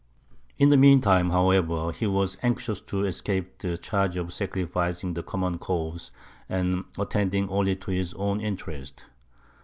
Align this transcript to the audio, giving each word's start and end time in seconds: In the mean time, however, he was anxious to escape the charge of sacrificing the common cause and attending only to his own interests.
In 0.57 0.69
the 0.69 0.77
mean 0.77 0.99
time, 0.99 1.29
however, 1.29 1.91
he 1.91 2.07
was 2.07 2.35
anxious 2.41 2.81
to 2.81 3.05
escape 3.05 3.59
the 3.59 3.77
charge 3.77 4.17
of 4.17 4.33
sacrificing 4.33 5.13
the 5.13 5.21
common 5.21 5.59
cause 5.59 6.09
and 6.49 6.85
attending 6.97 7.47
only 7.49 7.75
to 7.75 7.91
his 7.91 8.15
own 8.15 8.41
interests. 8.41 9.05